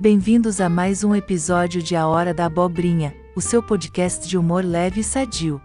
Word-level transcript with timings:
Bem-vindos 0.00 0.60
a 0.60 0.68
mais 0.68 1.02
um 1.02 1.12
episódio 1.12 1.82
de 1.82 1.96
A 1.96 2.06
Hora 2.06 2.32
da 2.32 2.44
Abobrinha, 2.44 3.12
o 3.34 3.40
seu 3.40 3.60
podcast 3.60 4.28
de 4.28 4.38
humor 4.38 4.64
leve 4.64 5.00
e 5.00 5.04
sadio. 5.04 5.60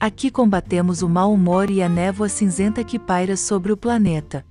Aqui 0.00 0.28
combatemos 0.28 1.02
o 1.02 1.08
mau 1.08 1.32
humor 1.32 1.70
e 1.70 1.80
a 1.80 1.88
névoa 1.88 2.28
cinzenta 2.28 2.82
que 2.82 2.98
paira 2.98 3.36
sobre 3.36 3.70
o 3.70 3.76
planeta. 3.76 4.44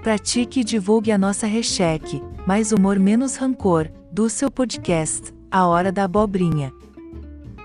Pratique 0.00 0.60
e 0.60 0.64
divulgue 0.64 1.10
a 1.10 1.18
nossa 1.18 1.44
hashtag, 1.48 2.22
mais 2.46 2.70
humor 2.70 3.00
menos 3.00 3.34
rancor, 3.34 3.90
do 4.12 4.30
seu 4.30 4.48
podcast, 4.48 5.34
A 5.50 5.66
Hora 5.66 5.90
da 5.90 6.04
Abobrinha. 6.04 6.72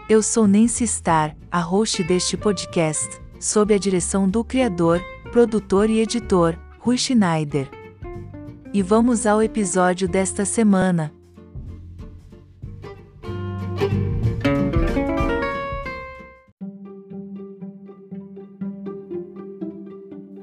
Eu 0.09 0.23
sou 0.23 0.47
Nancy 0.47 0.87
Star, 0.87 1.37
a 1.51 1.59
host 1.59 2.03
deste 2.03 2.35
podcast, 2.35 3.21
sob 3.39 3.71
a 3.71 3.77
direção 3.77 4.27
do 4.27 4.43
criador, 4.43 4.99
produtor 5.31 5.91
e 5.91 5.99
editor, 5.99 6.57
Rui 6.79 6.97
Schneider. 6.97 7.82
E 8.75 8.81
vamos 8.81 9.27
ao 9.27 9.39
episódio 9.39 10.07
desta 10.07 10.45
semana. 10.45 11.13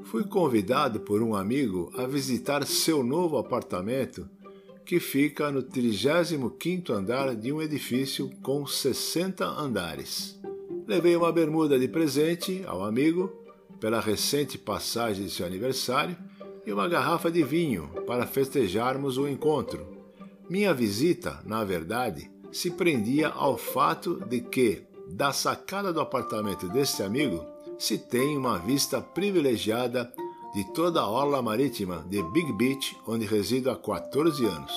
Fui 0.05 0.23
convidado 0.23 1.01
por 1.01 1.21
um 1.21 1.35
amigo 1.35 1.91
a 1.97 2.07
visitar 2.07 2.65
seu 2.65 3.03
novo 3.03 3.37
apartamento 3.37 4.29
que 4.85 5.01
fica 5.01 5.51
no 5.51 5.63
35º 5.63 6.89
andar 6.91 7.35
de 7.35 7.51
um 7.51 7.61
edifício 7.61 8.31
com 8.41 8.65
60 8.65 9.45
andares. 9.45 10.39
Levei 10.87 11.17
uma 11.17 11.33
bermuda 11.33 11.77
de 11.77 11.89
presente 11.89 12.63
ao 12.65 12.85
amigo 12.85 13.27
pela 13.77 13.99
recente 13.99 14.57
passagem 14.57 15.25
de 15.25 15.31
seu 15.31 15.45
aniversário 15.45 16.15
e 16.65 16.71
uma 16.71 16.87
garrafa 16.87 17.31
de 17.31 17.43
vinho 17.43 17.89
para 18.05 18.27
festejarmos 18.27 19.17
o 19.17 19.27
encontro. 19.27 19.87
Minha 20.49 20.73
visita, 20.73 21.39
na 21.45 21.63
verdade, 21.63 22.29
se 22.51 22.71
prendia 22.71 23.29
ao 23.29 23.57
fato 23.57 24.19
de 24.27 24.41
que, 24.41 24.83
da 25.09 25.31
sacada 25.31 25.93
do 25.93 26.01
apartamento 26.01 26.67
deste 26.67 27.03
amigo, 27.03 27.45
se 27.79 27.97
tem 27.97 28.37
uma 28.37 28.57
vista 28.57 29.01
privilegiada 29.01 30.11
de 30.53 30.63
toda 30.73 31.01
a 31.01 31.09
orla 31.09 31.41
marítima 31.41 32.05
de 32.09 32.21
Big 32.31 32.51
Beach, 32.53 32.97
onde 33.07 33.25
resido 33.25 33.71
há 33.71 33.75
14 33.75 34.45
anos. 34.45 34.73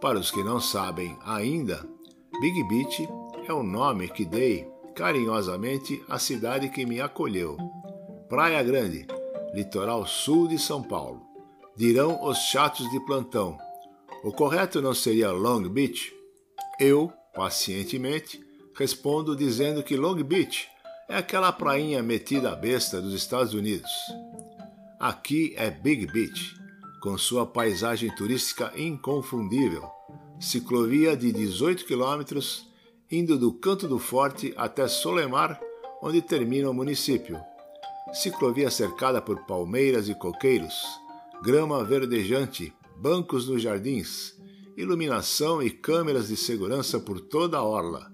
Para 0.00 0.18
os 0.18 0.30
que 0.30 0.42
não 0.42 0.60
sabem 0.60 1.16
ainda, 1.24 1.88
Big 2.40 2.64
Beach 2.64 3.08
é 3.48 3.52
o 3.52 3.62
nome 3.62 4.08
que 4.08 4.24
dei 4.24 4.68
carinhosamente 4.94 6.02
à 6.08 6.18
cidade 6.18 6.68
que 6.68 6.84
me 6.84 7.00
acolheu. 7.00 7.56
Praia 8.28 8.62
Grande, 8.62 9.06
litoral 9.56 10.06
sul 10.06 10.46
de 10.46 10.58
São 10.58 10.82
Paulo. 10.82 11.22
Dirão 11.74 12.22
os 12.22 12.36
chatos 12.36 12.88
de 12.90 13.00
plantão: 13.00 13.56
o 14.22 14.30
correto 14.30 14.82
não 14.82 14.92
seria 14.92 15.30
Long 15.30 15.66
Beach? 15.66 16.14
Eu, 16.78 17.10
pacientemente, 17.34 18.38
respondo 18.74 19.34
dizendo 19.34 19.82
que 19.82 19.96
Long 19.96 20.22
Beach 20.22 20.68
é 21.08 21.16
aquela 21.16 21.50
prainha 21.52 22.02
metida 22.02 22.52
à 22.52 22.54
besta 22.54 23.00
dos 23.00 23.14
Estados 23.14 23.54
Unidos. 23.54 23.90
Aqui 25.00 25.54
é 25.56 25.70
Big 25.70 26.06
Beach, 26.06 26.54
com 27.00 27.16
sua 27.16 27.46
paisagem 27.46 28.14
turística 28.14 28.70
inconfundível, 28.76 29.88
ciclovia 30.38 31.16
de 31.16 31.32
18 31.32 31.86
quilômetros, 31.86 32.66
indo 33.10 33.38
do 33.38 33.54
Canto 33.54 33.88
do 33.88 33.98
Forte 33.98 34.52
até 34.54 34.86
Solemar, 34.86 35.58
onde 36.02 36.20
termina 36.20 36.68
o 36.68 36.74
município 36.74 37.40
ciclovia 38.12 38.70
cercada 38.70 39.20
por 39.20 39.44
palmeiras 39.46 40.08
e 40.08 40.14
coqueiros, 40.14 40.74
grama 41.42 41.84
verdejante, 41.84 42.72
bancos 42.96 43.48
nos 43.48 43.60
jardins, 43.60 44.34
iluminação 44.76 45.62
e 45.62 45.70
câmeras 45.70 46.28
de 46.28 46.36
segurança 46.36 47.00
por 47.00 47.20
toda 47.20 47.58
a 47.58 47.62
orla, 47.62 48.10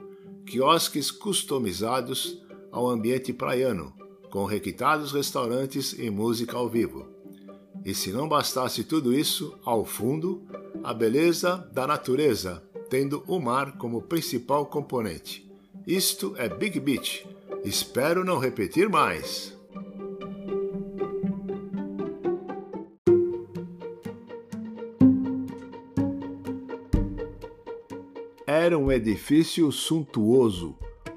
quiosques 0.47 1.11
customizados 1.11 2.43
ao 2.71 2.89
ambiente 2.89 3.33
praiano, 3.33 3.93
com 4.31 4.45
requitados 4.45 5.13
restaurantes 5.13 5.93
e 5.93 6.09
música 6.09 6.57
ao 6.57 6.69
vivo. 6.69 7.07
E 7.85 7.95
se 7.95 8.13
não 8.13 8.29
bastasse 8.29 8.85
tudo 8.85 9.13
isso, 9.13 9.59
ao 9.65 9.85
fundo, 9.85 10.43
a 10.83 10.95
beleza 10.95 11.69
da 11.73 11.87
natureza, 11.87 12.63
tendo 12.89 13.23
o 13.27 13.41
mar 13.41 13.77
como 13.77 14.03
principal 14.03 14.67
componente. 14.67 15.51
Isto 15.87 16.35
é 16.37 16.49
Big 16.49 16.79
Beach. 16.79 17.27
Espero 17.65 18.25
não 18.25 18.39
repetir 18.39 18.89
mais. 18.89 19.52
Era 28.65 28.79
um 28.79 28.93
edifício 28.93 29.73
suntuoso, 29.73 30.77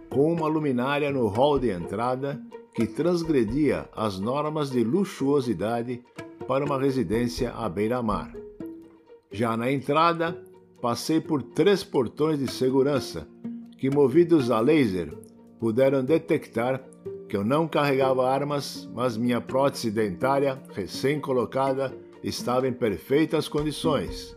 com 0.09 0.33
uma 0.33 0.47
luminária 0.47 1.11
no 1.11 1.27
hall 1.27 1.59
de 1.59 1.69
entrada 1.69 2.41
que 2.73 2.87
transgredia 2.87 3.87
as 3.95 4.19
normas 4.19 4.71
de 4.71 4.83
luxuosidade 4.83 6.03
para 6.47 6.65
uma 6.65 6.79
residência 6.79 7.51
à 7.51 7.69
beira-mar. 7.69 8.33
Já 9.31 9.55
na 9.55 9.71
entrada, 9.71 10.43
passei 10.81 11.21
por 11.21 11.43
três 11.43 11.83
portões 11.83 12.39
de 12.39 12.51
segurança 12.51 13.27
que, 13.77 13.91
movidos 13.91 14.49
a 14.49 14.59
laser, 14.59 15.13
puderam 15.59 16.03
detectar 16.03 16.83
que 17.29 17.37
eu 17.37 17.43
não 17.43 17.67
carregava 17.67 18.27
armas, 18.27 18.89
mas 18.91 19.17
minha 19.17 19.39
prótese 19.39 19.91
dentária, 19.91 20.59
recém-colocada, 20.73 21.95
estava 22.23 22.67
em 22.67 22.73
perfeitas 22.73 23.47
condições, 23.47 24.35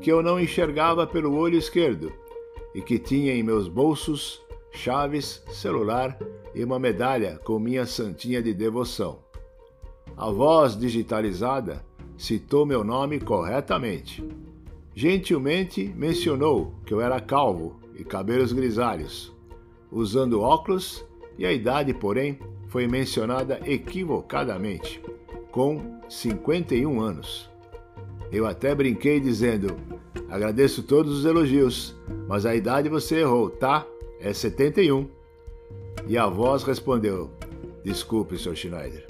que 0.00 0.10
eu 0.10 0.22
não 0.22 0.40
enxergava 0.40 1.06
pelo 1.06 1.36
olho 1.36 1.58
esquerdo 1.58 2.10
e 2.76 2.82
que 2.82 2.98
tinha 2.98 3.32
em 3.32 3.42
meus 3.42 3.68
bolsos 3.68 4.38
chaves, 4.70 5.42
celular 5.48 6.18
e 6.54 6.62
uma 6.62 6.78
medalha 6.78 7.40
com 7.42 7.58
minha 7.58 7.86
santinha 7.86 8.42
de 8.42 8.52
devoção. 8.52 9.20
A 10.14 10.30
voz 10.30 10.78
digitalizada 10.78 11.82
citou 12.18 12.66
meu 12.66 12.84
nome 12.84 13.18
corretamente. 13.18 14.22
Gentilmente 14.94 15.90
mencionou 15.96 16.74
que 16.84 16.92
eu 16.92 17.00
era 17.00 17.18
calvo 17.18 17.80
e 17.94 18.04
cabelos 18.04 18.52
grisalhos, 18.52 19.34
usando 19.90 20.42
óculos, 20.42 21.02
e 21.38 21.46
a 21.46 21.52
idade, 21.52 21.94
porém, 21.94 22.38
foi 22.68 22.86
mencionada 22.86 23.58
equivocadamente, 23.64 25.00
com 25.50 25.98
51 26.10 27.00
anos. 27.00 27.50
Eu 28.30 28.46
até 28.46 28.74
brinquei 28.74 29.18
dizendo: 29.18 29.76
Agradeço 30.28 30.82
todos 30.82 31.20
os 31.20 31.24
elogios, 31.24 31.94
mas 32.26 32.44
a 32.44 32.54
idade 32.54 32.88
você 32.88 33.20
errou, 33.20 33.50
tá? 33.50 33.86
É 34.20 34.32
71. 34.32 35.08
E 36.06 36.16
a 36.16 36.26
voz 36.26 36.62
respondeu: 36.62 37.30
Desculpe, 37.84 38.36
Sr. 38.36 38.56
Schneider. 38.56 39.06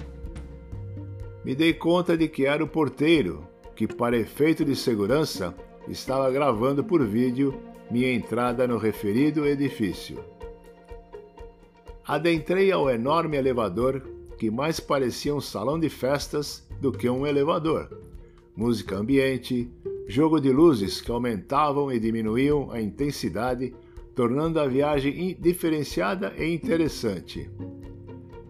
Me 1.43 1.55
dei 1.55 1.73
conta 1.73 2.17
de 2.17 2.27
que 2.27 2.45
era 2.45 2.63
o 2.63 2.67
porteiro, 2.67 3.47
que, 3.75 3.87
para 3.87 4.17
efeito 4.17 4.65
de 4.65 4.75
segurança, 4.75 5.55
estava 5.87 6.29
gravando 6.29 6.83
por 6.83 7.05
vídeo 7.05 7.53
minha 7.89 8.11
entrada 8.11 8.67
no 8.67 8.77
referido 8.77 9.45
edifício. 9.45 10.19
Adentrei 12.05 12.71
ao 12.71 12.89
enorme 12.89 13.37
elevador, 13.37 14.01
que 14.37 14.51
mais 14.51 14.79
parecia 14.79 15.33
um 15.33 15.41
salão 15.41 15.79
de 15.79 15.89
festas 15.89 16.67
do 16.79 16.91
que 16.91 17.09
um 17.09 17.25
elevador. 17.25 18.01
Música 18.55 18.97
ambiente, 18.97 19.71
jogo 20.07 20.39
de 20.39 20.51
luzes 20.51 21.01
que 21.01 21.11
aumentavam 21.11 21.91
e 21.91 21.99
diminuíam 21.99 22.71
a 22.71 22.81
intensidade, 22.81 23.75
tornando 24.15 24.59
a 24.59 24.65
viagem 24.65 25.37
diferenciada 25.39 26.33
e 26.37 26.53
interessante. 26.53 27.49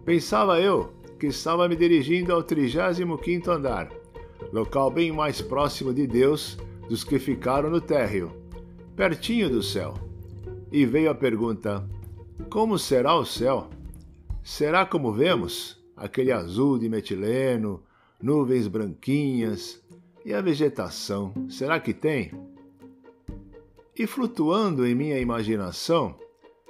Pensava 0.05 0.61
eu 0.61 0.93
que 1.19 1.27
estava 1.27 1.67
me 1.67 1.75
dirigindo 1.75 2.31
ao 2.31 2.43
35º 2.43 3.47
andar, 3.47 3.91
local 4.53 4.91
bem 4.91 5.11
mais 5.11 5.41
próximo 5.41 5.93
de 5.93 6.05
Deus 6.05 6.57
dos 6.87 7.03
que 7.03 7.17
ficaram 7.17 7.69
no 7.69 7.81
térreo, 7.81 8.31
pertinho 8.95 9.49
do 9.49 9.63
céu. 9.63 9.95
E 10.71 10.85
veio 10.85 11.09
a 11.09 11.15
pergunta: 11.15 11.87
como 12.49 12.77
será 12.77 13.15
o 13.15 13.25
céu? 13.25 13.67
Será 14.43 14.85
como 14.85 15.11
vemos? 15.11 15.75
Aquele 15.95 16.31
azul 16.31 16.77
de 16.77 16.87
metileno, 16.87 17.81
nuvens 18.21 18.67
branquinhas, 18.67 19.83
e 20.27 20.33
a 20.33 20.41
vegetação, 20.41 21.33
será 21.47 21.79
que 21.79 21.94
tem? 21.94 22.33
E 23.97 24.06
flutuando 24.06 24.85
em 24.85 24.94
minha 24.94 25.18
imaginação, 25.18 26.19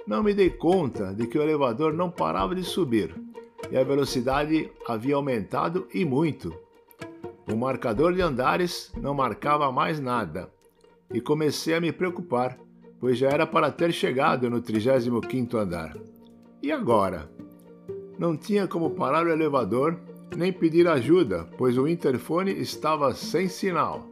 não 0.06 0.22
me 0.22 0.32
dei 0.32 0.48
conta 0.48 1.12
de 1.12 1.26
que 1.26 1.36
o 1.36 1.42
elevador 1.42 1.92
não 1.92 2.08
parava 2.08 2.54
de 2.54 2.62
subir 2.62 3.12
e 3.68 3.76
a 3.76 3.82
velocidade 3.82 4.70
havia 4.86 5.16
aumentado 5.16 5.88
e 5.92 6.04
muito. 6.04 6.56
O 7.52 7.56
marcador 7.56 8.14
de 8.14 8.22
andares 8.22 8.92
não 8.96 9.12
marcava 9.12 9.72
mais 9.72 9.98
nada 9.98 10.48
e 11.12 11.20
comecei 11.20 11.74
a 11.74 11.80
me 11.80 11.90
preocupar, 11.90 12.56
pois 13.00 13.18
já 13.18 13.28
era 13.28 13.44
para 13.44 13.72
ter 13.72 13.92
chegado 13.92 14.48
no 14.48 14.62
35º 14.62 15.56
andar. 15.56 15.96
E 16.62 16.70
agora? 16.70 17.28
Não 18.16 18.36
tinha 18.36 18.68
como 18.68 18.90
parar 18.90 19.26
o 19.26 19.30
elevador 19.30 19.98
nem 20.36 20.52
pedir 20.52 20.86
ajuda, 20.86 21.48
pois 21.56 21.76
o 21.76 21.88
interfone 21.88 22.52
estava 22.52 23.14
sem 23.14 23.48
sinal. 23.48 24.06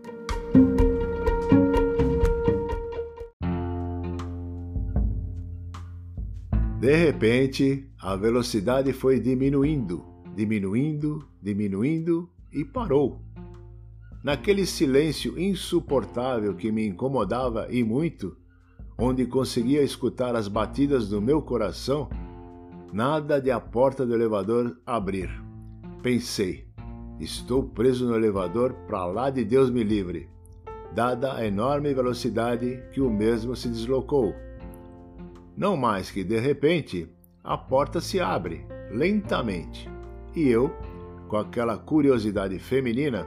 De 6.78 6.94
repente, 6.94 7.90
a 8.00 8.14
velocidade 8.14 8.92
foi 8.92 9.18
diminuindo, 9.18 10.04
diminuindo, 10.34 11.26
diminuindo 11.42 12.30
e 12.52 12.64
parou. 12.64 13.20
Naquele 14.22 14.66
silêncio 14.66 15.38
insuportável 15.40 16.54
que 16.54 16.70
me 16.70 16.86
incomodava 16.86 17.66
e 17.70 17.82
muito, 17.82 18.36
onde 18.98 19.26
conseguia 19.26 19.82
escutar 19.82 20.36
as 20.36 20.48
batidas 20.48 21.08
do 21.08 21.20
meu 21.20 21.40
coração, 21.42 22.08
nada 22.92 23.40
de 23.40 23.50
a 23.50 23.58
porta 23.58 24.06
do 24.06 24.14
elevador 24.14 24.78
abrir. 24.86 25.45
Pensei, 26.02 26.66
estou 27.18 27.62
preso 27.62 28.06
no 28.06 28.14
elevador 28.14 28.74
para 28.86 29.04
lá 29.06 29.30
de 29.30 29.44
Deus 29.44 29.70
me 29.70 29.82
livre, 29.82 30.28
dada 30.94 31.34
a 31.34 31.44
enorme 31.44 31.92
velocidade 31.92 32.82
que 32.92 33.00
o 33.00 33.10
mesmo 33.10 33.56
se 33.56 33.68
deslocou. 33.68 34.34
Não 35.56 35.76
mais 35.76 36.10
que 36.10 36.22
de 36.22 36.38
repente, 36.38 37.08
a 37.42 37.56
porta 37.56 38.00
se 38.00 38.20
abre, 38.20 38.66
lentamente, 38.90 39.90
e 40.34 40.48
eu, 40.48 40.70
com 41.28 41.38
aquela 41.38 41.76
curiosidade 41.76 42.58
feminina, 42.58 43.26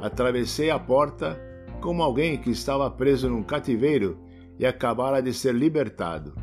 atravessei 0.00 0.70
a 0.70 0.78
porta 0.78 1.40
como 1.80 2.02
alguém 2.02 2.38
que 2.38 2.50
estava 2.50 2.90
preso 2.90 3.28
num 3.28 3.42
cativeiro 3.42 4.18
e 4.58 4.66
acabara 4.66 5.20
de 5.20 5.32
ser 5.32 5.54
libertado. 5.54 6.34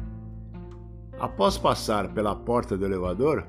Após 1.20 1.58
passar 1.58 2.14
pela 2.14 2.36
porta 2.36 2.78
do 2.78 2.86
elevador, 2.86 3.48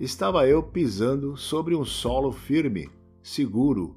estava 0.00 0.46
eu 0.46 0.62
pisando 0.62 1.36
sobre 1.36 1.74
um 1.74 1.84
solo 1.84 2.32
firme, 2.32 2.90
seguro, 3.22 3.96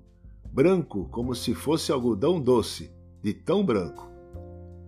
branco 0.52 1.08
como 1.10 1.36
se 1.36 1.54
fosse 1.54 1.92
algodão 1.92 2.40
doce, 2.40 2.92
de 3.22 3.34
tão 3.34 3.66
branco 3.66 4.08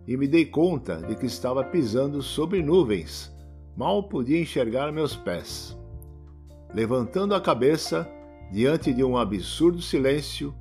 e 0.09 0.17
me 0.17 0.27
dei 0.27 0.43
conta 0.43 0.97
de 0.97 1.15
que 1.15 1.27
estava 1.27 1.63
pisando 1.63 2.19
sobre 2.23 2.63
nuvens. 2.63 3.31
Mal 3.77 4.01
podia 4.09 4.41
enxergar 4.41 4.91
meus 4.91 5.15
pés. 5.15 5.77
Levantando 6.73 7.35
a 7.35 7.39
cabeça, 7.39 8.09
diante 8.51 8.91
de 8.91 9.03
um 9.03 9.15
absurdo 9.15 9.79
silêncio, 9.83 10.51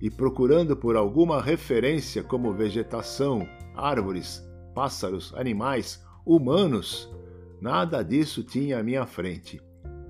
e 0.00 0.08
procurando 0.10 0.74
por 0.74 0.96
alguma 0.96 1.42
referência 1.42 2.22
como 2.22 2.54
vegetação, 2.54 3.46
árvores, 3.76 4.42
pássaros, 4.74 5.34
animais, 5.36 6.02
humanos, 6.24 7.14
nada 7.60 8.02
disso 8.02 8.42
tinha 8.42 8.78
à 8.78 8.82
minha 8.82 9.04
frente, 9.04 9.60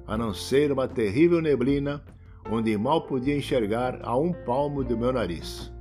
a 0.06 0.16
não 0.16 0.34
ser 0.34 0.72
uma 0.72 0.86
terrível 0.86 1.40
neblina 1.40 2.02
onde 2.50 2.76
mal 2.76 3.02
podia 3.02 3.36
enxergar 3.36 4.00
a 4.02 4.16
um 4.16 4.32
palmo 4.32 4.84
do 4.84 4.96
meu 4.96 5.12
nariz. 5.12 5.72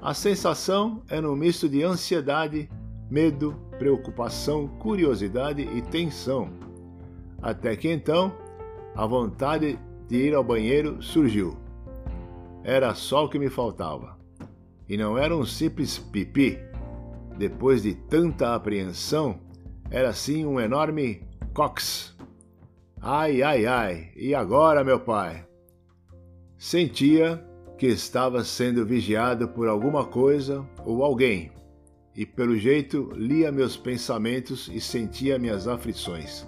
A 0.00 0.14
sensação 0.14 1.02
era 1.08 1.28
um 1.28 1.36
misto 1.36 1.68
de 1.68 1.82
ansiedade, 1.82 2.70
medo, 3.10 3.54
preocupação, 3.78 4.68
curiosidade 4.78 5.62
e 5.62 5.82
tensão. 5.82 6.50
Até 7.42 7.76
que 7.76 7.90
então, 7.90 8.32
a 8.94 9.06
vontade 9.06 9.78
de 10.08 10.16
ir 10.16 10.34
ao 10.34 10.44
banheiro 10.44 11.02
surgiu. 11.02 11.56
Era 12.64 12.94
só 12.94 13.24
o 13.24 13.28
que 13.28 13.38
me 13.38 13.48
faltava. 13.48 14.16
E 14.88 14.96
não 14.96 15.18
era 15.18 15.36
um 15.36 15.44
simples 15.44 15.98
pipi. 15.98 16.58
Depois 17.36 17.82
de 17.82 17.94
tanta 17.94 18.54
apreensão, 18.54 19.38
era 19.90 20.12
sim 20.12 20.44
um 20.44 20.58
enorme 20.58 21.22
cox. 21.54 22.16
Ai, 23.00 23.42
ai, 23.42 23.64
ai, 23.64 24.10
e 24.16 24.34
agora, 24.34 24.82
meu 24.82 24.98
pai? 24.98 25.44
Sentia 26.58 27.44
que 27.78 27.86
estava 27.86 28.42
sendo 28.42 28.84
vigiado 28.84 29.46
por 29.48 29.68
alguma 29.68 30.04
coisa 30.04 30.68
ou 30.84 31.04
alguém, 31.04 31.52
e 32.14 32.26
pelo 32.26 32.56
jeito 32.56 33.12
lia 33.14 33.52
meus 33.52 33.76
pensamentos 33.76 34.68
e 34.72 34.80
sentia 34.80 35.38
minhas 35.38 35.68
aflições. 35.68 36.44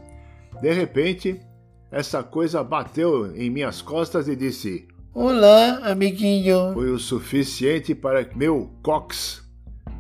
De 0.61 0.73
repente, 0.73 1.41
essa 1.89 2.23
coisa 2.23 2.65
bateu 2.65 3.33
em 3.37 3.49
minhas 3.49 3.81
costas 3.81 4.27
e 4.27 4.35
disse: 4.35 4.89
Olá, 5.15 5.79
amiguinho. 5.85 6.75
Foi 6.75 6.91
o 6.91 6.99
suficiente 6.99 7.95
para 7.95 8.25
que 8.25 8.37
meu 8.37 8.71
cox 8.83 9.49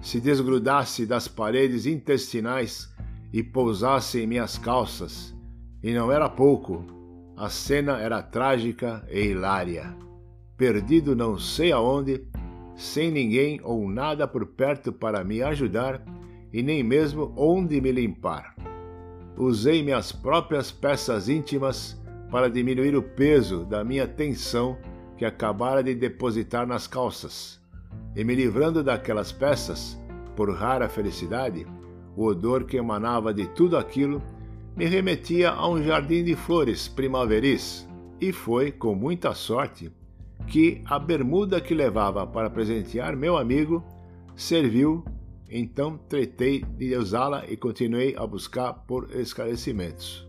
se 0.02 0.20
desgrudasse 0.20 1.06
das 1.06 1.28
paredes 1.28 1.86
intestinais 1.86 2.88
e 3.32 3.40
pousasse 3.40 4.20
em 4.20 4.26
minhas 4.26 4.58
calças. 4.58 5.32
E 5.82 5.92
não 5.92 6.12
era 6.12 6.28
pouco. 6.28 6.84
A 7.36 7.48
cena 7.48 7.98
era 7.98 8.22
trágica 8.22 9.06
e 9.10 9.20
hilária 9.20 9.96
perdido 10.60 11.16
não 11.16 11.38
sei 11.38 11.72
aonde, 11.72 12.22
sem 12.76 13.10
ninguém 13.10 13.58
ou 13.64 13.88
nada 13.88 14.28
por 14.28 14.44
perto 14.44 14.92
para 14.92 15.24
me 15.24 15.42
ajudar 15.42 16.04
e 16.52 16.62
nem 16.62 16.82
mesmo 16.82 17.32
onde 17.34 17.80
me 17.80 17.90
limpar. 17.90 18.54
Usei 19.38 19.82
minhas 19.82 20.12
próprias 20.12 20.70
peças 20.70 21.30
íntimas 21.30 21.98
para 22.30 22.50
diminuir 22.50 22.94
o 22.94 23.02
peso 23.02 23.64
da 23.64 23.82
minha 23.82 24.06
tensão 24.06 24.76
que 25.16 25.24
acabara 25.24 25.82
de 25.82 25.94
depositar 25.94 26.66
nas 26.66 26.86
calças, 26.86 27.58
e 28.14 28.22
me 28.22 28.34
livrando 28.34 28.84
daquelas 28.84 29.32
peças, 29.32 29.98
por 30.36 30.54
rara 30.54 30.90
felicidade, 30.90 31.66
o 32.14 32.26
odor 32.26 32.64
que 32.64 32.76
emanava 32.76 33.32
de 33.32 33.46
tudo 33.48 33.78
aquilo 33.78 34.22
me 34.76 34.86
remetia 34.86 35.50
a 35.50 35.68
um 35.68 35.82
jardim 35.82 36.24
de 36.24 36.34
flores 36.34 36.88
primaveris, 36.88 37.88
e 38.20 38.32
foi, 38.32 38.70
com 38.70 38.94
muita 38.94 39.34
sorte, 39.34 39.90
que 40.46 40.82
a 40.84 40.98
bermuda 40.98 41.60
que 41.60 41.74
levava 41.74 42.26
para 42.26 42.50
presentear 42.50 43.16
meu 43.16 43.36
amigo 43.36 43.84
serviu, 44.34 45.04
então 45.48 45.98
tretei 46.08 46.62
de 46.62 46.96
usá-la 46.96 47.44
e 47.48 47.56
continuei 47.56 48.14
a 48.16 48.26
buscar 48.26 48.72
por 48.72 49.10
esclarecimentos. 49.14 50.28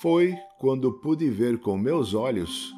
Foi 0.00 0.34
quando 0.58 0.92
pude 0.92 1.30
ver 1.30 1.60
com 1.60 1.78
meus 1.78 2.12
olhos 2.12 2.74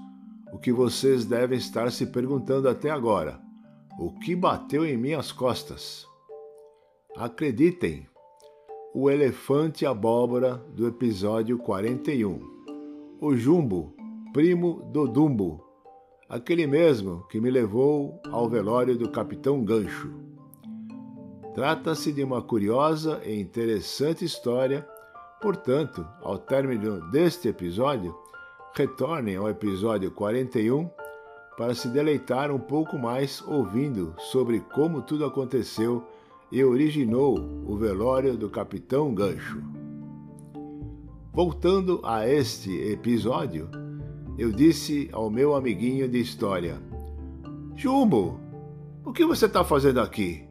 o 0.52 0.58
que 0.58 0.72
vocês 0.72 1.24
devem 1.24 1.58
estar 1.58 1.90
se 1.90 2.06
perguntando 2.06 2.68
até 2.68 2.88
agora: 2.88 3.40
o 3.98 4.10
que 4.12 4.36
bateu 4.36 4.84
em 4.84 4.96
minhas 4.96 5.32
costas? 5.32 6.06
Acreditem, 7.16 8.06
o 8.94 9.10
elefante 9.10 9.86
abóbora 9.86 10.56
do 10.74 10.86
episódio 10.86 11.56
41. 11.56 12.38
O 13.18 13.34
Jumbo, 13.34 13.94
primo 14.34 14.82
do 14.92 15.08
Dumbo, 15.08 15.64
aquele 16.28 16.66
mesmo 16.66 17.26
que 17.28 17.40
me 17.40 17.50
levou 17.50 18.20
ao 18.30 18.48
velório 18.50 18.98
do 18.98 19.10
Capitão 19.10 19.64
Gancho. 19.64 20.12
Trata-se 21.54 22.12
de 22.12 22.22
uma 22.22 22.42
curiosa 22.42 23.22
e 23.24 23.40
interessante 23.40 24.26
história, 24.26 24.86
portanto, 25.40 26.06
ao 26.20 26.38
término 26.38 27.00
deste 27.10 27.48
episódio, 27.48 28.14
retornem 28.74 29.36
ao 29.36 29.48
episódio 29.48 30.10
41 30.10 30.90
para 31.56 31.74
se 31.74 31.88
deleitar 31.88 32.50
um 32.50 32.58
pouco 32.58 32.98
mais 32.98 33.42
ouvindo 33.46 34.14
sobre 34.18 34.60
como 34.60 35.00
tudo 35.00 35.24
aconteceu 35.24 36.06
e 36.52 36.62
originou 36.62 37.38
o 37.66 37.76
velório 37.76 38.36
do 38.36 38.48
Capitão 38.50 39.14
Gancho. 39.14 39.62
Voltando 41.32 42.00
a 42.04 42.28
este 42.28 42.70
episódio, 42.90 43.68
eu 44.38 44.52
disse 44.52 45.08
ao 45.12 45.30
meu 45.30 45.54
amiguinho 45.54 46.08
de 46.08 46.20
história: 46.20 46.80
Jumbo, 47.74 48.38
o 49.04 49.12
que 49.12 49.24
você 49.24 49.46
está 49.46 49.64
fazendo 49.64 50.00
aqui? 50.00 50.44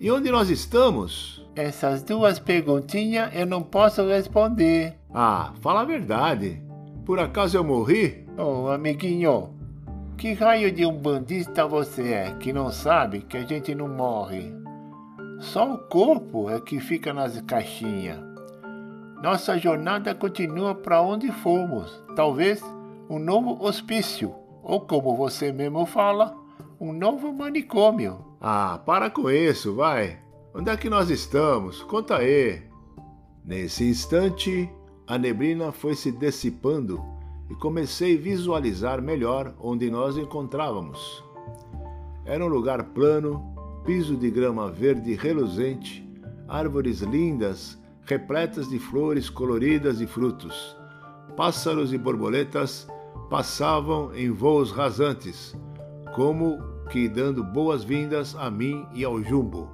E 0.00 0.10
onde 0.10 0.30
nós 0.30 0.50
estamos? 0.50 1.44
Essas 1.56 2.02
duas 2.02 2.38
perguntinhas 2.38 3.34
eu 3.34 3.46
não 3.46 3.62
posso 3.62 4.06
responder. 4.06 4.96
Ah, 5.12 5.52
fala 5.60 5.80
a 5.80 5.84
verdade. 5.84 6.62
Por 7.04 7.18
acaso 7.18 7.56
eu 7.56 7.64
morri? 7.64 8.24
Oh, 8.36 8.68
amiguinho, 8.68 9.57
que 10.18 10.32
raio 10.32 10.72
de 10.72 10.84
um 10.84 10.98
bandista 10.98 11.64
você 11.64 12.12
é 12.12 12.34
que 12.40 12.52
não 12.52 12.72
sabe 12.72 13.20
que 13.20 13.36
a 13.36 13.44
gente 13.44 13.72
não 13.72 13.86
morre? 13.86 14.52
Só 15.38 15.72
o 15.72 15.78
corpo 15.78 16.50
é 16.50 16.60
que 16.60 16.80
fica 16.80 17.14
nas 17.14 17.40
caixinhas. 17.42 18.18
Nossa 19.22 19.56
jornada 19.56 20.12
continua 20.16 20.74
para 20.74 21.00
onde 21.00 21.30
fomos. 21.30 22.02
Talvez 22.16 22.60
um 23.08 23.20
novo 23.20 23.64
hospício, 23.64 24.34
ou 24.60 24.80
como 24.80 25.16
você 25.16 25.52
mesmo 25.52 25.86
fala, 25.86 26.36
um 26.80 26.92
novo 26.92 27.32
manicômio. 27.32 28.18
Ah, 28.40 28.80
para 28.84 29.08
com 29.08 29.30
isso, 29.30 29.76
vai. 29.76 30.18
Onde 30.52 30.68
é 30.68 30.76
que 30.76 30.90
nós 30.90 31.10
estamos? 31.10 31.84
Conta 31.84 32.16
aí. 32.16 32.60
Nesse 33.44 33.88
instante, 33.88 34.68
a 35.06 35.16
neblina 35.16 35.70
foi 35.70 35.94
se 35.94 36.10
dissipando 36.10 37.17
e 37.50 37.54
comecei 37.54 38.16
a 38.16 38.20
visualizar 38.20 39.00
melhor 39.00 39.54
onde 39.60 39.90
nós 39.90 40.16
encontrávamos. 40.16 41.24
Era 42.24 42.44
um 42.44 42.48
lugar 42.48 42.82
plano, 42.84 43.54
piso 43.84 44.16
de 44.16 44.30
grama 44.30 44.70
verde 44.70 45.14
reluzente, 45.14 46.06
árvores 46.46 47.00
lindas, 47.00 47.78
repletas 48.04 48.68
de 48.68 48.78
flores 48.78 49.30
coloridas 49.30 50.00
e 50.00 50.06
frutos. 50.06 50.76
Pássaros 51.36 51.92
e 51.92 51.98
borboletas 51.98 52.86
passavam 53.30 54.14
em 54.14 54.30
voos 54.30 54.70
rasantes, 54.70 55.56
como 56.14 56.58
que 56.90 57.08
dando 57.08 57.44
boas-vindas 57.44 58.34
a 58.36 58.50
mim 58.50 58.86
e 58.94 59.04
ao 59.04 59.22
Jumbo. 59.22 59.70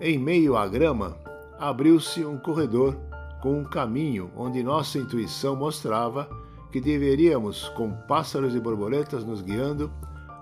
Em 0.00 0.18
meio 0.18 0.56
à 0.56 0.66
grama, 0.66 1.16
abriu-se 1.58 2.24
um 2.24 2.38
corredor 2.38 2.96
com 3.40 3.60
um 3.60 3.64
caminho 3.64 4.30
onde 4.36 4.62
nossa 4.62 4.98
intuição 4.98 5.56
mostrava 5.56 6.28
que 6.70 6.80
deveríamos, 6.80 7.68
com 7.70 7.92
pássaros 8.06 8.54
e 8.54 8.60
borboletas 8.60 9.24
nos 9.24 9.42
guiando, 9.42 9.92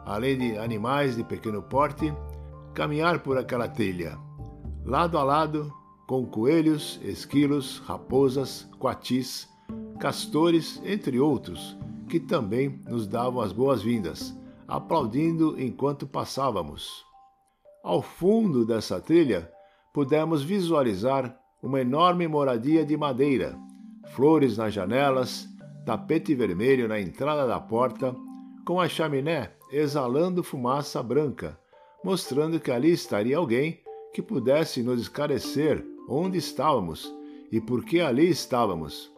além 0.05 0.39
de 0.39 0.59
animais 0.59 1.17
de 1.17 1.25
pequeno 1.25 1.63
porte, 1.63 2.13
caminhar 2.75 3.21
por 3.21 3.39
aquela 3.39 3.69
trilha, 3.69 4.19
lado 4.85 5.19
a 5.19 5.23
lado, 5.23 5.73
com 6.07 6.25
coelhos, 6.27 6.99
esquilos, 7.03 7.79
raposas, 7.87 8.69
coatis, 8.79 9.49
castores, 9.99 10.81
entre 10.85 11.19
outros, 11.21 11.77
que 12.09 12.19
também 12.19 12.81
nos 12.89 13.07
davam 13.07 13.41
as 13.41 13.53
boas-vindas, 13.53 14.35
aplaudindo 14.67 15.61
enquanto 15.61 16.07
passávamos. 16.07 17.05
Ao 17.83 18.01
fundo 18.01 18.65
dessa 18.65 19.01
trilha, 19.01 19.51
pudemos 19.93 20.43
visualizar 20.43 21.39
uma 21.63 21.81
enorme 21.81 22.27
moradia 22.29 22.85
de 22.85 22.97
madeira, 22.97 23.59
flores 24.15 24.57
nas 24.57 24.73
janelas, 24.73 25.49
tapete 25.85 26.35
vermelho 26.35 26.89
na 26.89 27.01
entrada 27.01 27.47
da 27.47 27.59
porta, 27.59 28.15
com 28.65 28.81
a 28.81 28.89
chaminé 28.89 29.53
exalando 29.71 30.43
fumaça 30.43 31.03
branca, 31.03 31.59
mostrando 32.03 32.61
que 32.61 32.71
ali 32.71 32.93
estaria 32.93 33.37
alguém 33.37 33.81
que 34.13 34.23
pudesse 34.23 34.83
nos 34.83 35.01
esclarecer 35.01 35.85
onde 36.09 36.39
estávamos 36.39 37.13
e 37.53 37.61
por 37.61 37.85
que 37.85 38.01
ali 38.01 38.29
estávamos. 38.29 39.11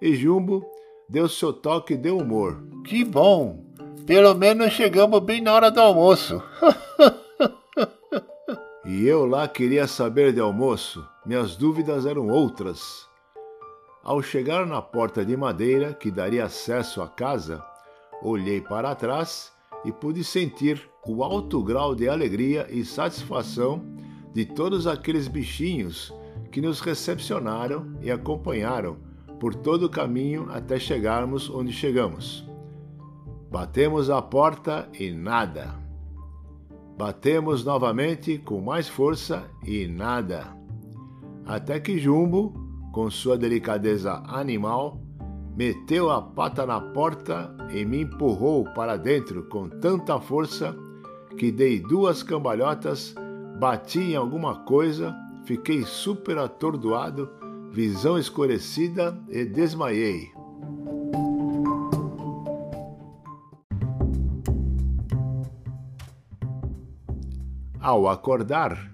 E 0.00 0.14
Jumbo 0.14 0.64
deu 1.08 1.28
seu 1.28 1.52
toque 1.52 1.96
de 1.96 2.10
humor. 2.10 2.62
Que 2.84 3.04
bom! 3.04 3.64
Pelo 4.06 4.34
menos 4.34 4.72
chegamos 4.72 5.20
bem 5.20 5.40
na 5.40 5.52
hora 5.52 5.70
do 5.70 5.80
almoço. 5.80 6.42
e 8.96 9.06
eu 9.06 9.26
lá 9.26 9.46
queria 9.46 9.86
saber 9.86 10.32
de 10.32 10.40
almoço. 10.40 11.06
Minhas 11.26 11.54
dúvidas 11.54 12.06
eram 12.06 12.28
outras. 12.28 13.06
Ao 14.02 14.22
chegar 14.22 14.64
na 14.64 14.80
porta 14.80 15.22
de 15.22 15.36
madeira 15.36 15.92
que 15.92 16.10
daria 16.10 16.46
acesso 16.46 17.02
à 17.02 17.06
casa, 17.06 17.62
olhei 18.22 18.58
para 18.58 18.94
trás 18.94 19.52
e 19.84 19.92
pude 19.92 20.24
sentir 20.24 20.88
o 21.06 21.22
alto 21.22 21.62
grau 21.62 21.94
de 21.94 22.08
alegria 22.08 22.66
e 22.70 22.86
satisfação 22.86 23.84
de 24.32 24.46
todos 24.46 24.86
aqueles 24.86 25.28
bichinhos 25.28 26.10
que 26.50 26.62
nos 26.62 26.80
recepcionaram 26.80 27.98
e 28.00 28.10
acompanharam 28.10 28.96
por 29.38 29.54
todo 29.54 29.84
o 29.84 29.90
caminho 29.90 30.48
até 30.50 30.78
chegarmos 30.78 31.50
onde 31.50 31.70
chegamos. 31.70 32.48
Batemos 33.50 34.08
a 34.08 34.22
porta 34.22 34.88
e 34.98 35.10
nada. 35.10 35.85
Batemos 36.96 37.64
novamente 37.64 38.38
com 38.38 38.60
mais 38.60 38.88
força 38.88 39.44
e 39.62 39.86
nada. 39.86 40.56
Até 41.44 41.78
que 41.78 41.98
Jumbo, 41.98 42.54
com 42.92 43.10
sua 43.10 43.36
delicadeza 43.36 44.22
animal, 44.26 44.98
meteu 45.54 46.10
a 46.10 46.22
pata 46.22 46.64
na 46.64 46.80
porta 46.80 47.54
e 47.70 47.84
me 47.84 48.02
empurrou 48.02 48.64
para 48.74 48.96
dentro 48.96 49.44
com 49.44 49.68
tanta 49.68 50.18
força 50.18 50.74
que 51.36 51.52
dei 51.52 51.80
duas 51.80 52.22
cambalhotas, 52.22 53.14
bati 53.60 54.00
em 54.00 54.16
alguma 54.16 54.60
coisa, 54.60 55.14
fiquei 55.44 55.82
super 55.82 56.38
atordoado, 56.38 57.28
visão 57.70 58.18
escurecida 58.18 59.18
e 59.28 59.44
desmaiei. 59.44 60.35
Ao 67.86 68.08
acordar, 68.08 68.92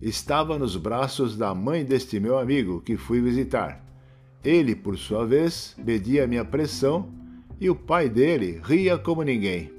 estava 0.00 0.58
nos 0.58 0.76
braços 0.76 1.36
da 1.36 1.54
mãe 1.54 1.84
deste 1.84 2.18
meu 2.18 2.36
amigo 2.36 2.80
que 2.80 2.96
fui 2.96 3.20
visitar. 3.20 3.80
Ele, 4.42 4.74
por 4.74 4.98
sua 4.98 5.24
vez, 5.24 5.76
media 5.78 6.26
minha 6.26 6.44
pressão 6.44 7.08
e 7.60 7.70
o 7.70 7.76
pai 7.76 8.08
dele 8.08 8.60
ria 8.64 8.98
como 8.98 9.22
ninguém. 9.22 9.70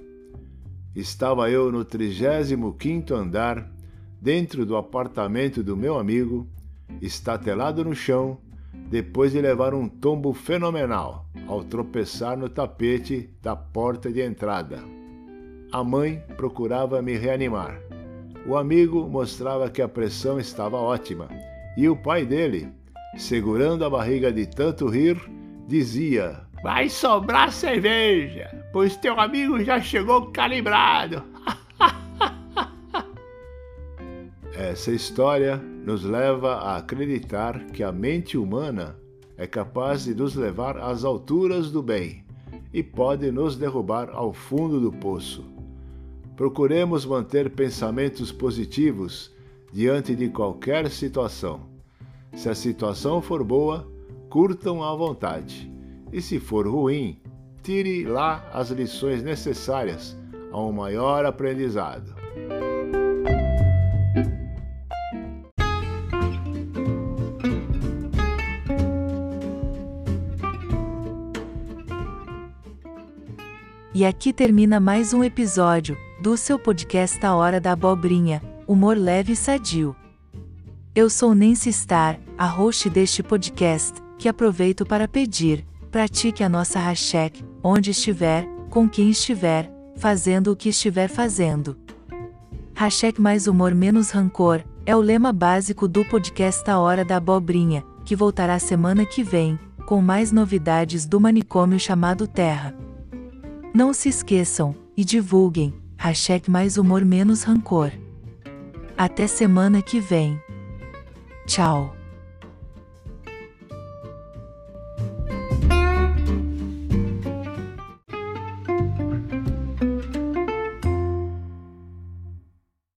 Estava 0.96 1.52
eu 1.52 1.74
no 1.74 1.84
35 1.84 3.14
andar, 3.14 3.70
dentro 4.22 4.66
do 4.66 4.78
apartamento 4.78 5.62
do 5.62 5.76
meu 5.76 6.00
amigo, 6.00 6.48
estatelado 7.02 7.84
no 7.84 7.94
chão, 7.94 8.38
depois 8.90 9.34
de 9.34 9.42
levar 9.42 9.74
um 9.74 9.90
tombo 9.90 10.32
fenomenal 10.32 11.26
ao 11.50 11.66
tropeçar 11.66 12.38
no 12.38 12.48
tapete 12.48 13.30
da 13.42 13.58
porta 13.58 14.10
de 14.10 14.22
entrada. 14.22 14.82
A 15.70 15.84
mãe 15.84 16.24
procurava 16.38 17.02
me 17.02 17.18
reanimar. 17.18 17.93
O 18.46 18.58
amigo 18.58 19.08
mostrava 19.08 19.70
que 19.70 19.82
a 19.82 19.88
pressão 19.88 20.38
estava 20.38 20.78
ótima 20.78 21.30
e 21.78 21.88
o 21.88 21.96
pai 21.96 22.26
dele, 22.26 22.70
segurando 23.18 23.86
a 23.86 23.90
barriga 23.90 24.34
de 24.34 24.46
tanto 24.46 24.88
rir, 24.88 25.18
dizia: 25.68 26.42
Vai 26.62 26.90
sobrar 26.90 27.52
cerveja, 27.52 28.50
pois 28.74 28.98
teu 28.98 29.20
amigo 29.20 29.64
já 29.64 29.80
chegou 29.80 30.32
calibrado. 30.32 31.24
Essa 34.54 34.92
história 34.92 35.58
nos 35.58 36.04
leva 36.04 36.56
a 36.56 36.78
acreditar 36.78 37.66
que 37.68 37.82
a 37.82 37.92
mente 37.92 38.38
humana 38.38 38.98
é 39.38 39.48
capaz 39.48 40.04
de 40.04 40.14
nos 40.14 40.36
levar 40.36 40.78
às 40.78 41.04
alturas 41.04 41.72
do 41.72 41.82
bem 41.82 42.24
e 42.74 42.84
pode 42.84 43.32
nos 43.32 43.56
derrubar 43.56 44.10
ao 44.12 44.34
fundo 44.34 44.80
do 44.80 44.92
poço. 44.92 45.53
Procuremos 46.36 47.06
manter 47.06 47.50
pensamentos 47.52 48.32
positivos 48.32 49.32
diante 49.72 50.16
de 50.16 50.30
qualquer 50.30 50.90
situação 50.90 51.74
se 52.36 52.50
a 52.50 52.56
situação 52.56 53.22
for 53.22 53.44
boa, 53.44 53.88
curtam 54.30 54.84
à 54.84 54.96
vontade. 54.96 55.72
E 56.12 56.22
se 56.22 56.40
for 56.40 56.68
ruim, 56.68 57.22
tire 57.62 58.04
lá 58.06 58.50
as 58.52 58.70
lições 58.72 59.24
necessárias 59.24 60.18
a 60.52 60.60
um 60.60 60.72
maior 60.72 61.26
aprendizado. 61.26 62.14
E 73.96 74.04
aqui 74.04 74.34
termina 74.34 74.80
mais 74.80 75.14
um 75.14 75.24
episódio 75.24 75.96
do 76.24 76.38
seu 76.38 76.58
podcast 76.58 77.24
A 77.26 77.36
Hora 77.36 77.60
da 77.60 77.74
Abobrinha, 77.74 78.42
humor 78.66 78.96
leve 78.96 79.34
e 79.34 79.36
sadio. 79.36 79.94
Eu 80.96 81.10
sou 81.10 81.36
Nancy 81.36 81.74
Star, 81.74 82.18
a 82.38 82.46
host 82.46 82.90
deste 82.90 83.22
podcast, 83.22 83.96
que 84.18 84.30
aproveito 84.30 84.86
para 84.86 85.06
pedir: 85.06 85.66
pratique 85.92 86.42
a 86.42 86.48
nossa 86.48 86.80
hashtag, 86.80 87.44
onde 87.62 87.92
estiver, 87.92 88.48
com 88.70 88.88
quem 88.88 89.10
estiver, 89.10 89.70
fazendo 89.98 90.54
o 90.54 90.56
que 90.56 90.70
estiver 90.70 91.10
fazendo. 91.10 91.78
Hashtag 92.74 93.20
mais 93.20 93.46
humor 93.46 93.76
menos 93.76 94.10
rancor 94.10 94.64
é 94.86 94.96
o 94.96 95.02
lema 95.02 95.34
básico 95.34 95.90
do 95.90 96.06
podcast 96.06 96.72
A 96.72 96.80
Hora 96.80 97.04
da 97.04 97.18
Abobrinha, 97.18 97.84
que 98.06 98.16
voltará 98.16 98.58
semana 98.60 99.06
que 99.06 99.24
vem, 99.26 99.60
com 99.86 100.02
mais 100.02 100.32
novidades 100.32 101.06
do 101.06 101.20
manicômio 101.20 101.78
chamado 101.78 102.26
Terra. 102.28 102.74
Não 103.74 103.92
se 103.92 104.08
esqueçam, 104.08 104.74
e 104.96 105.04
divulguem, 105.04 105.74
hashtag 106.04 106.52
mais 106.52 106.76
humor 106.76 107.06
menos 107.06 107.44
rancor. 107.44 107.90
Até 108.98 109.26
semana 109.26 109.82
que 109.82 110.02
vem. 110.02 110.38
Tchau. 111.48 111.96